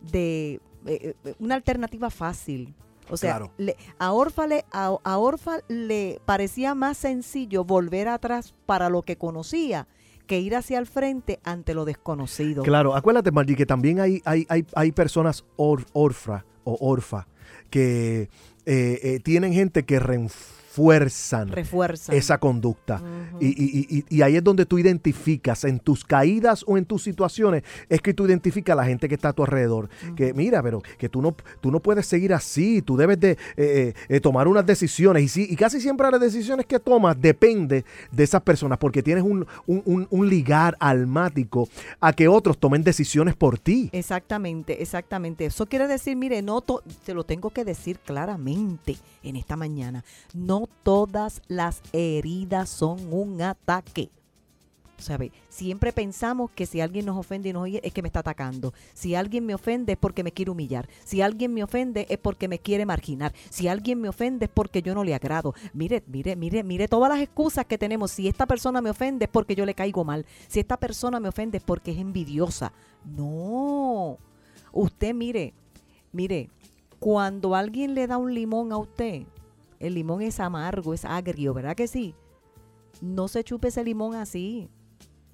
[0.00, 2.74] de eh, eh, una alternativa fácil.
[3.10, 3.52] O sea, Claro.
[3.56, 9.02] le- a, Orfa le, a, a Orfa le parecía más sencillo volver atrás para lo
[9.02, 9.86] que conocía
[10.26, 12.62] que ir hacia el frente ante lo desconocido.
[12.62, 16.06] Claro, acuérdate, Margie, que también hay, hay, hay, hay personas or- o
[16.64, 17.26] orfa
[17.70, 18.28] que
[18.66, 19.98] eh, eh, tienen gente que
[20.78, 22.14] refuerzan Refuerza.
[22.14, 23.02] esa conducta.
[23.40, 27.02] Y, y- y- y ahí es donde tú identificas en tus caídas o en tus
[27.02, 29.88] situaciones, es que tú identificas a la gente que está a tu alrededor.
[30.16, 33.36] Que mira, pero que tú no, tú no puedes seguir así, tú debes de eh,
[33.56, 35.22] eh, eh, tomar unas decisiones.
[35.24, 39.24] Y, sí, y casi siempre las decisiones que tomas depende de esas personas, porque tienes
[39.24, 41.68] un, un- un- un ligar almático
[42.00, 43.88] a que otros tomen decisiones por ti.
[43.92, 45.44] Exactamente, exactamente.
[45.46, 46.62] Eso quiere decir, mire, no
[47.04, 50.04] se lo tengo que decir claramente en esta mañana.
[50.34, 54.10] No todas las heridas son un ataque.
[54.98, 55.30] ¿Sabe?
[55.48, 58.74] Siempre pensamos que si alguien nos ofende y nos oye es que me está atacando.
[58.94, 60.88] Si alguien me ofende es porque me quiere humillar.
[61.04, 63.32] Si alguien me ofende es porque me quiere marginar.
[63.48, 65.54] Si alguien me ofende es porque yo no le agrado.
[65.72, 68.10] Mire, mire, mire, mire todas las excusas que tenemos.
[68.10, 70.26] Si esta persona me ofende es porque yo le caigo mal.
[70.48, 72.72] Si esta persona me ofende es porque es envidiosa.
[73.04, 74.18] No.
[74.72, 75.54] Usted mire,
[76.12, 76.50] mire,
[76.98, 79.22] cuando alguien le da un limón a usted,
[79.78, 82.14] el limón es amargo, es agrio, ¿verdad que sí?
[83.00, 84.68] No se chupe ese limón así.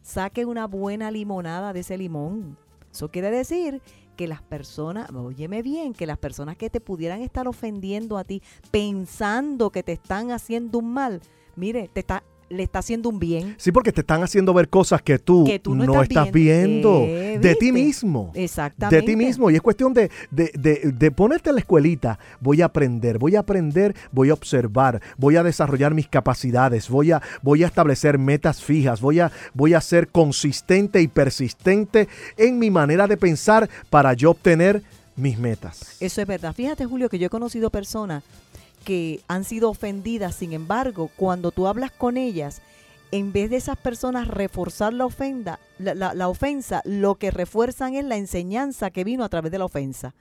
[0.02, 2.58] Saque una buena limonada de ese limón.
[2.92, 3.80] Eso quiere decir
[4.16, 8.42] que las personas, óyeme bien, que las personas que te pudieran estar ofendiendo a ti,
[8.70, 11.20] pensando que te están haciendo un mal,
[11.56, 13.54] mire, te está, le está haciendo un bien.
[13.58, 17.00] Sí, porque te están haciendo ver cosas que tú, Que tú no no, estás viendo,
[17.00, 17.04] viendo.
[17.04, 18.30] Eh, de ti mismo.
[18.34, 18.96] Exactamente.
[18.96, 19.50] De ti mismo.
[19.50, 22.18] Y es cuestión de, de, de- de ponerte en la escuelita.
[22.40, 27.12] Voy a aprender, voy a aprender, voy a observar, voy a desarrollar mis capacidades, voy
[27.12, 32.58] a, voy a establecer metas fijas, voy a, voy a ser consistente y persistente en
[32.58, 34.82] mi manera de pensar para yo obtener
[35.16, 35.96] mis metas.
[36.00, 36.52] Eso es verdad.
[36.54, 38.22] Fíjate, Julio, que yo he conocido personas
[38.84, 42.62] que han sido ofendidas, sin embargo, cuando tú hablas con ellas,
[43.10, 47.94] en vez de esas personas reforzar la ofenda, la, la- la ofensa, lo que refuerzan
[47.94, 50.14] es la enseñanza que vino a través de la ofensa.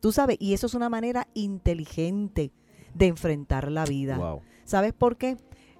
[0.00, 2.50] Tú sabes, y eso es una manera inteligente
[2.94, 4.16] de enfrentar la vida.
[4.64, 5.36] ¿Sabes por qué?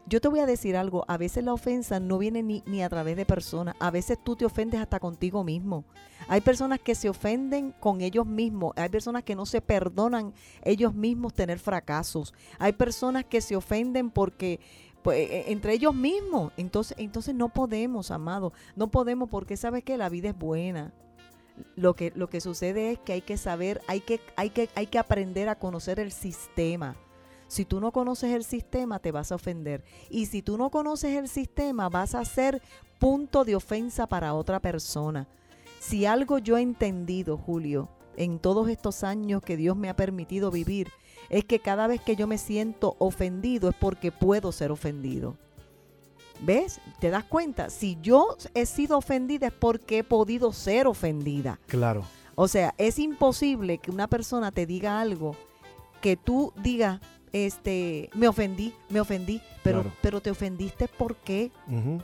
[0.06, 2.88] Yo te voy a decir algo, a veces la ofensa no viene ni, ni a
[2.88, 5.84] través de personas, a veces tú te ofendes hasta contigo mismo.
[6.28, 10.34] Hay personas que se ofenden con ellos mismos, hay personas que no se perdonan
[10.64, 14.60] ellos mismos tener fracasos, hay personas que se ofenden porque
[15.02, 19.96] pues, eh, entre ellos mismos, entonces, entonces no podemos, amado, no podemos porque sabes que
[19.96, 20.92] la vida es buena.
[21.76, 24.86] Lo que, lo que sucede es que hay que saber, hay que, hay que, hay
[24.86, 26.96] que aprender a conocer el sistema.
[27.52, 29.84] Si tú no conoces el sistema, te vas a ofender.
[30.08, 32.62] Y si tú no conoces el sistema, vas a ser
[32.98, 35.28] punto de ofensa para otra persona.
[35.78, 40.50] Si algo yo he entendido, Julio, en todos estos años que Dios me ha permitido
[40.50, 40.88] vivir,
[41.28, 45.36] es que cada vez que yo me siento ofendido es porque puedo ser ofendido.
[46.40, 46.80] ¿Ves?
[47.00, 47.68] ¿Te das cuenta?
[47.68, 51.60] Si yo he sido ofendida es porque he podido ser ofendida.
[51.66, 52.02] Claro.
[52.34, 55.36] O sea, es imposible que una persona te diga algo
[56.02, 57.00] que tú digas,
[57.32, 59.96] este, me ofendí, me ofendí, pero, Claro.
[60.02, 61.50] pero te ofendiste ¿por qué?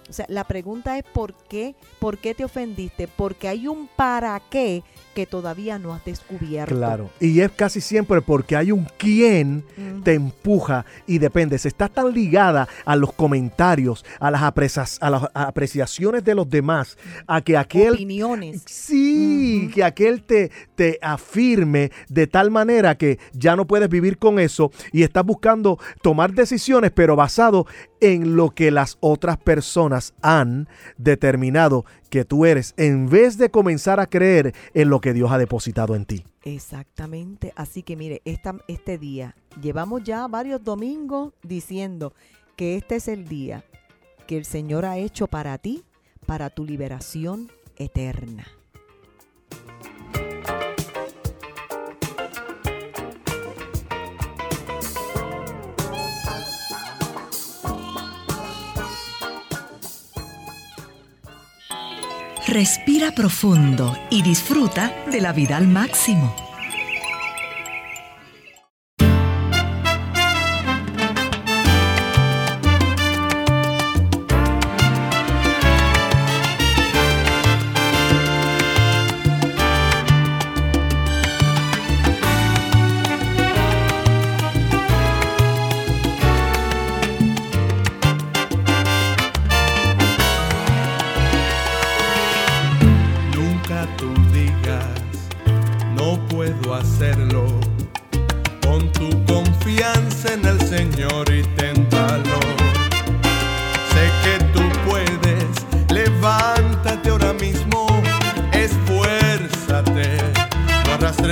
[0.08, 1.74] O sea, la pregunta es ¿por qué?
[1.98, 3.08] ¿Por qué te ofendiste?
[3.08, 4.82] Porque hay un para qué
[5.14, 6.76] que todavía no has descubierto.
[6.76, 7.10] Claro.
[7.18, 9.64] Y es casi siempre porque hay un quién
[10.04, 11.58] te empuja y depende.
[11.58, 14.42] Se está tan ligada a los comentarios, a las,
[15.00, 18.62] a las apreciaciones de los demás, a que aquel Opiniones.
[18.66, 24.38] Sí, que aquel te, te afirme de tal manera que ya no puedes vivir con
[24.38, 27.66] eso y estás buscando tomar decisiones, pero basado
[28.00, 33.98] en lo que las otras personas han determinado que tú eres, en vez de comenzar
[33.98, 36.24] a creer en lo que Dios ha depositado en ti.
[36.44, 37.52] Exactamente.
[37.56, 38.22] Así que mire,
[38.68, 42.14] este día, llevamos ya varios domingos diciendo
[42.54, 43.64] que este es el día
[44.28, 45.82] que el Señor ha hecho para ti,
[46.26, 48.46] para tu liberación eterna.
[62.48, 66.47] Respira profundo y disfruta de la vida al máximo.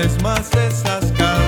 [0.07, 1.46] Arrastres más esas cadenas,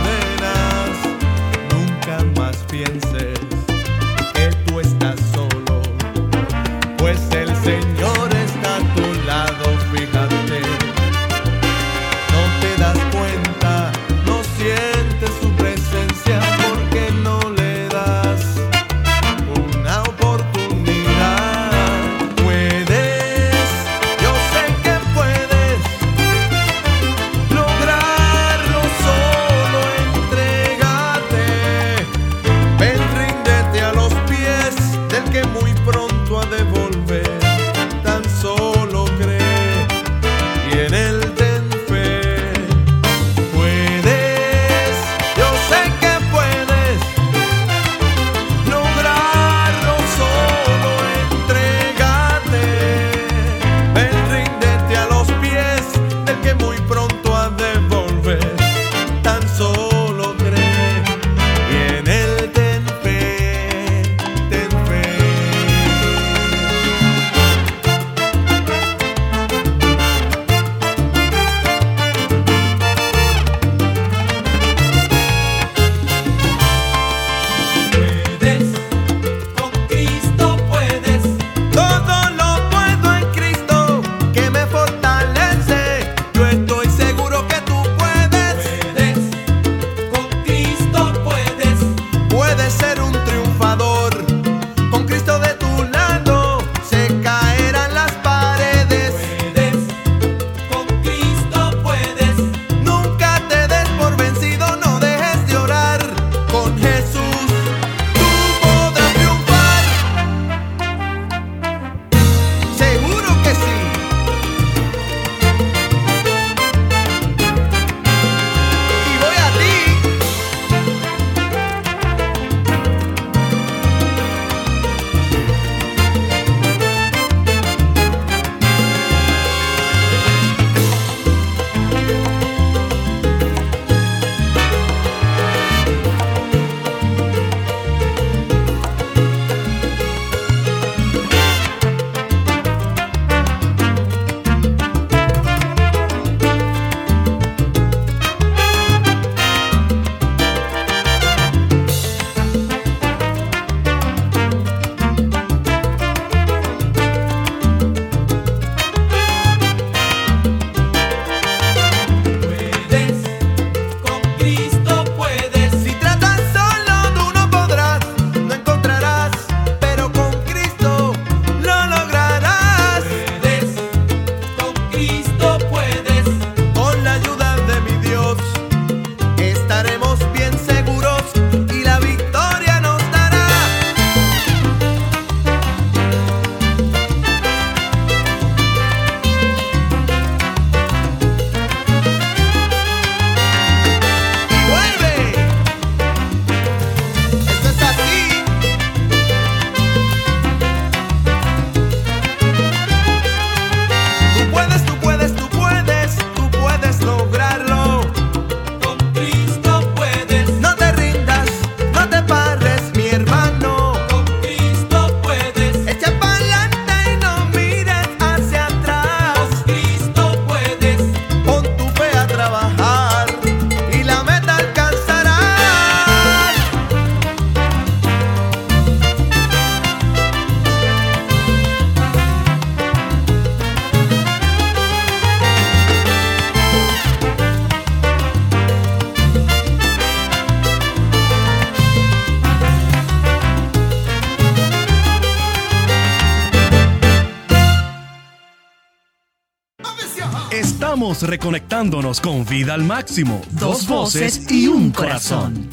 [251.23, 253.43] reconectándonos con vida al máximo.
[253.53, 255.69] Dos voces y un corazón.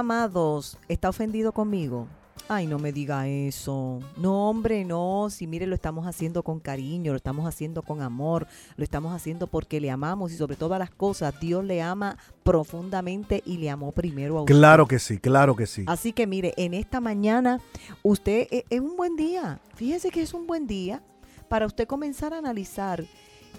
[0.00, 2.06] Amados, ¿está ofendido conmigo?
[2.48, 4.00] Ay, no me diga eso.
[4.16, 5.28] No, hombre, no.
[5.30, 9.46] Si mire, lo estamos haciendo con cariño, lo estamos haciendo con amor, lo estamos haciendo
[9.46, 13.92] porque le amamos y sobre todas las cosas, Dios le ama profundamente y le amó
[13.92, 14.54] primero a usted.
[14.54, 15.84] Claro que sí, claro que sí.
[15.86, 17.60] Así que mire, en esta mañana,
[18.02, 19.60] usted e- es un buen día.
[19.74, 21.02] Fíjese que es un buen día
[21.48, 23.04] para usted comenzar a analizar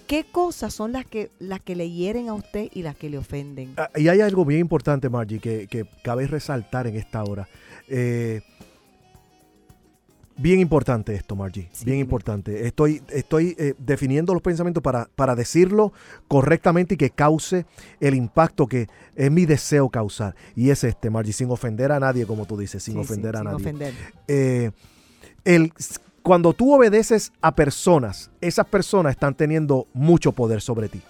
[0.06, 3.18] qué cosas son las que, las que le hieren a usted y las que le
[3.18, 3.74] ofenden.
[3.76, 7.48] Ah, Y hay algo bien importante, Margie, que, que cabe resaltar en esta hora.
[7.88, 8.40] Eh,
[10.36, 11.68] bien importante esto, Margie.
[11.72, 12.66] Sí, bien importante.
[12.66, 15.92] Estoy, estoy eh, definiendo los pensamientos para, para decirlo
[16.28, 17.66] correctamente y que cause
[18.00, 20.34] el impacto que es mi deseo causar.
[20.56, 23.36] Y es este, Margie, sin ofender a nadie, como tú dices, sin Sí, sí, ofender
[23.36, 23.56] a sin nadie.
[23.56, 23.94] ofender.
[24.28, 24.70] eh,
[25.44, 25.72] el,
[26.24, 31.02] cuando tú obedeces a personas, esas personas están teniendo mucho poder sobre ti.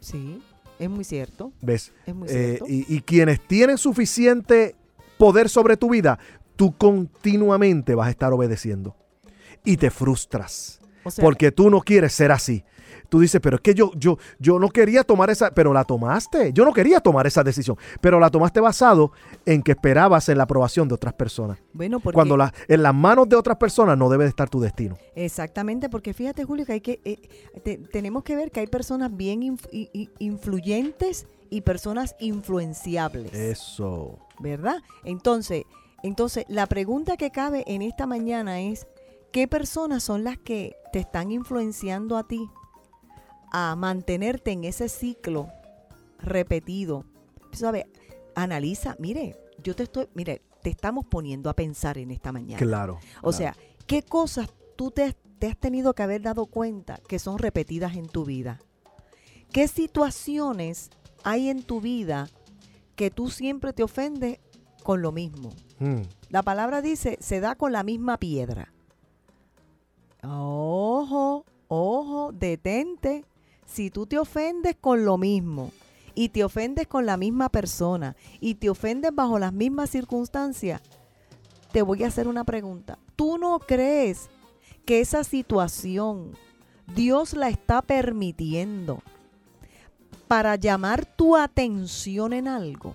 [0.00, 0.42] Sí,
[0.78, 1.50] es muy cierto.
[1.62, 1.92] ¿Ves?
[2.06, 2.66] Es muy Eh, cierto.
[2.68, 4.76] y, y quienes tienen suficiente
[5.16, 6.18] poder sobre tu vida,
[6.56, 8.94] tú continuamente vas a estar obedeciendo.
[9.64, 10.78] Y te frustras.
[11.02, 12.64] O sea, porque tú no quieres ser así.
[13.08, 16.52] Tú dices, pero es que yo, yo, yo no quería tomar esa, pero la tomaste.
[16.52, 19.12] Yo no quería tomar esa decisión, pero la tomaste basado
[19.44, 21.58] en que esperabas en la aprobación de otras personas.
[21.72, 24.60] bueno, porque Cuando la- en las manos de otras personas no debe de estar tu
[24.60, 24.96] destino.
[25.14, 27.18] exactamente, porque fíjate Julio que hay que eh,
[27.62, 29.68] te- tenemos que ver que hay personas bien inf-
[30.18, 33.32] influyentes y personas influenciables.
[33.32, 34.18] Eso.
[34.38, 34.82] ¿verdad?
[35.04, 35.64] Entonces,
[36.02, 38.86] entonces la pregunta que cabe en esta mañana es
[39.32, 42.48] ¿qué personas son las que te están influenciando a ti
[43.52, 45.48] a mantenerte en ese ciclo
[46.18, 47.04] repetido?
[47.52, 47.86] ¿Sabes?
[48.34, 52.58] Analiza, mire, yo te estoy, mire, te estamos poniendo a pensar en esta mañana.
[52.58, 52.94] Claro.
[52.94, 53.32] O claro.
[53.32, 57.96] sea, ¿qué cosas tú te, te has tenido que haber dado cuenta que son repetidas
[57.96, 58.60] en tu vida?
[59.52, 60.90] ¿Qué situaciones
[61.22, 62.28] hay en tu vida
[62.94, 64.40] que tú siempre te ofendes
[64.82, 65.50] con lo mismo?
[65.78, 66.02] Mm.
[66.30, 68.72] La palabra dice, se da con la misma piedra.
[70.22, 73.24] Ojo, ojo, detente.
[73.66, 75.72] Si tú te ofendes con lo mismo
[76.14, 80.80] y te ofendes con la misma persona y te ofendes bajo las mismas circunstancias,
[81.72, 82.98] te voy a hacer una pregunta.
[83.16, 84.30] ¿Tú no crees
[84.86, 86.32] que esa situación
[86.94, 89.02] Dios la está permitiendo
[90.28, 92.94] para llamar tu atención en algo?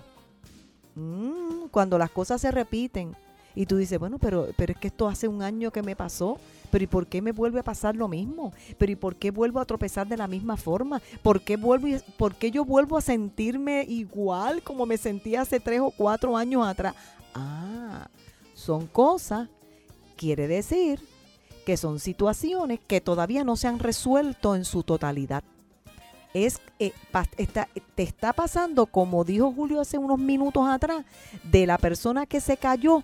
[0.94, 3.16] Mm, cuando las cosas se repiten
[3.54, 6.38] y tú dices, bueno, pero, pero es que esto hace un año que me pasó,
[6.70, 8.52] pero ¿y por qué me vuelve a pasar lo mismo?
[8.78, 11.00] ¿Pero y por qué vuelvo a tropezar de la misma forma?
[11.22, 15.80] ¿Por qué, vuelvo por qué yo vuelvo a sentirme igual como me sentía hace tres
[15.80, 16.94] o cuatro años atrás?
[17.34, 18.08] Ah,
[18.54, 19.48] son cosas,
[20.16, 21.00] quiere decir
[21.66, 25.44] que son situaciones que todavía no se han resuelto en su totalidad.
[26.34, 26.92] Es, eh,
[27.36, 31.04] está- te está pasando, como dijo Julio hace unos minutos atrás,
[31.44, 33.02] de la persona que se cayó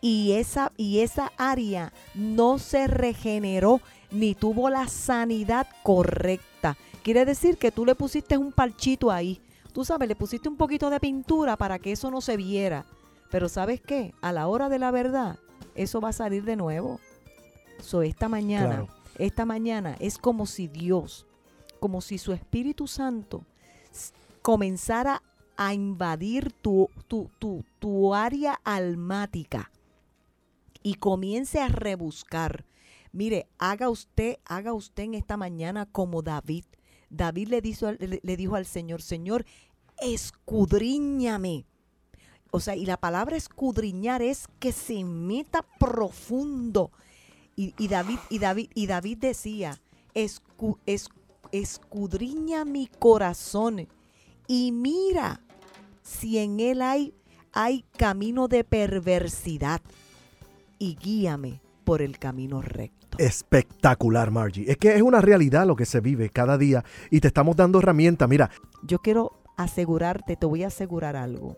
[0.00, 3.80] y esa, y esa área no se regeneró
[4.10, 6.76] ni tuvo la sanidad correcta.
[7.02, 9.40] Quiere decir que tú le pusiste un parchito ahí.
[9.72, 12.84] Tú sabes, le pusiste un poquito de pintura para que eso no se viera.
[13.30, 14.12] Pero ¿sabes qué?
[14.20, 15.38] A la hora de la verdad,
[15.74, 16.98] eso va a salir de nuevo.
[17.80, 18.88] So, esta mañana, Claro.
[19.18, 21.26] esta mañana es como si Dios,
[21.78, 23.44] como si su Espíritu Santo
[24.42, 25.22] comenzara
[25.56, 29.70] a invadir tu, tu, tu, tu área almática
[30.82, 32.64] y comience a rebuscar.
[33.12, 36.64] Mire, haga usted, haga usted en esta mañana como David.
[37.10, 37.86] David le dijo,
[38.56, 39.44] al- Señor, Señor,
[40.00, 41.64] escudriñame.
[42.52, 46.90] O sea, y la palabra escudriñar es que se meta profundo.
[47.56, 49.78] Y, David, y David, y David decía,
[50.14, 51.10] "Escu- es-
[51.52, 53.86] escudriña mi corazón
[54.48, 55.42] y mira
[56.02, 59.82] si en él hay camino de perversidad
[60.80, 63.18] y guíame por el camino recto.
[63.18, 64.68] Espectacular, Margie.
[64.68, 67.78] Es que es una realidad lo que se vive cada día y te estamos dando
[67.78, 68.28] herramientas.
[68.28, 68.50] Mira,
[68.82, 71.56] Yo quiero asegurarte, te voy a asegurar algo.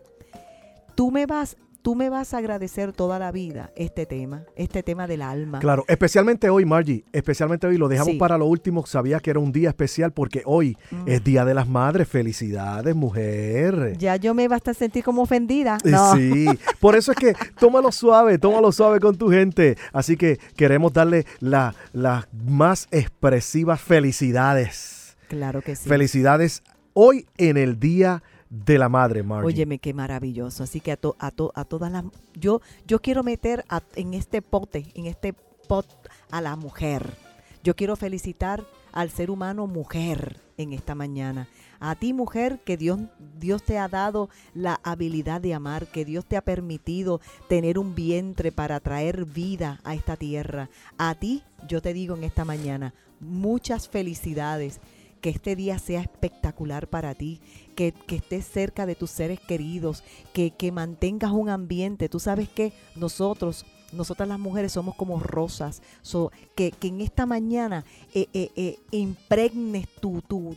[0.95, 5.05] Tú me vas, tú me vas a agradecer toda la vida este tema, este tema
[5.05, 5.59] del alma.
[5.59, 8.17] Claro, especialmente hoy, Margie, especialmente hoy, lo dejamos Sí.
[8.17, 8.85] para lo último.
[8.85, 12.07] Sabía que era un día especial porque hoy es Día de las Madres.
[12.07, 13.97] Felicidades, mujer.
[13.97, 15.77] Ya yo me iba hasta a sentir como ofendida.
[15.83, 16.15] Eh, No.
[16.15, 16.45] Sí,
[16.79, 19.77] por eso es que tómalo suave, tómalo suave con tu gente.
[19.91, 25.17] Así que queremos darle la- las más expresivas felicidades.
[25.27, 25.89] Claro que sí.
[25.89, 26.63] Felicidades
[26.93, 28.23] hoy en el Día
[28.53, 29.47] de la Madre, Margie.
[29.47, 30.63] Óyeme, qué maravilloso.
[30.63, 32.05] Así que a, to- a, to- a todas las...
[32.35, 35.33] Yo, yo quiero meter en este pote, en este
[35.67, 35.87] pot
[36.29, 37.15] a la mujer.
[37.63, 41.47] Yo quiero felicitar al ser humano mujer en esta mañana.
[41.79, 42.99] A ti mujer que Dios,
[43.39, 47.95] Dios te ha dado la habilidad de amar, que Dios te ha permitido tener un
[47.95, 50.69] vientre para traer vida a esta tierra.
[50.99, 54.79] A ti yo te digo en esta mañana, muchas felicidades.
[55.21, 57.39] Que este día sea espectacular para ti,
[57.73, 60.03] que, estés cerca de tus seres queridos,
[60.33, 62.09] que, que mantengas un ambiente.
[62.09, 67.25] Tú sabes que nosotros, nosotras las mujeres somos como rosas, so, que, que en esta
[67.25, 70.55] mañana eh, eh, eh, impregnes tu, tu,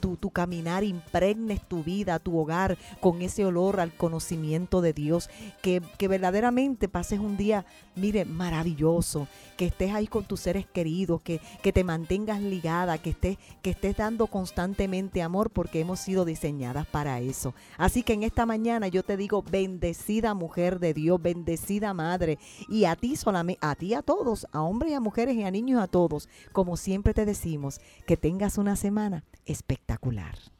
[0.00, 5.30] tu- tu caminar, impregnes tu vida, tu hogar con ese olor al conocimiento de Dios,
[5.62, 7.64] que, que verdaderamente pases un día,
[7.96, 13.10] mire, maravilloso, que estés ahí con tus seres queridos, que, que te mantengas ligada, que
[13.10, 17.54] estés, que estés dando constantemente amor porque hemos sido diseñadas para eso.
[17.76, 22.38] Así que en esta mañana yo te digo, bendecida mujer de Dios, bendecida madre,
[22.68, 25.50] y a ti solamente, a ti a todos, a hombres y a mujeres y a
[25.50, 30.53] niños a todos, como siempre te decimos, que tengas una semana espectacular.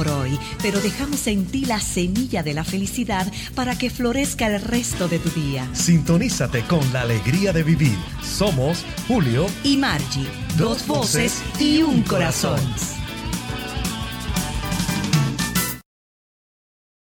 [0.00, 4.62] Por hoy, pero dejamos en ti la semilla de la felicidad para que florezca el
[4.62, 5.68] resto de tu día.
[5.74, 7.98] Sintonízate con la alegría de vivir.
[8.22, 10.26] Somos Julio Y Margie,
[10.56, 12.60] dos voces y un corazón.